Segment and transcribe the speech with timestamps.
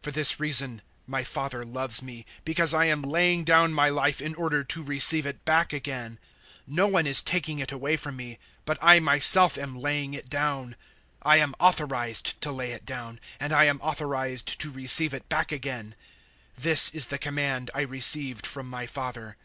[0.00, 4.20] 010:017 For this reason my Father loves me, because I am laying down my life
[4.20, 6.18] in order to receive it back again.
[6.68, 10.28] 010:018 No one is taking it away from me, but I myself am laying it
[10.28, 10.76] down.
[11.22, 15.50] I am authorized to lay it down, and I am authorized to receive it back
[15.52, 15.94] again.
[16.54, 19.38] This is the command I received from my Father."